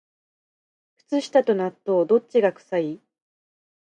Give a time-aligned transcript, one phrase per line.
[0.97, 3.01] 靴下と納豆、どっちが臭い？